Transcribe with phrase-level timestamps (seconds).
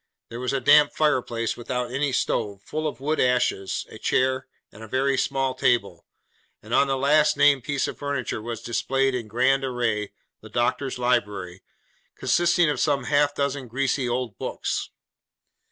[0.29, 4.81] There was a damp fireplace without any stove, full of wood ashes; a chair, and
[4.81, 6.07] a very small table;
[6.63, 10.97] and on the last named piece of furniture was displayed, in grand array, the doctor's
[10.97, 11.61] library,
[12.15, 14.89] consisting of some half dozen greasy old books.